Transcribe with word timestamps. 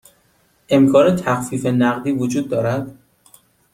امکان 0.69 1.15
تخفیف 1.15 1.65
نقدی 1.65 2.11
وجود 2.11 2.49
دارد؟ 2.49 2.95